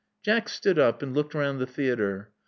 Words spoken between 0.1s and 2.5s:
Jack stood up and looked round the theatre.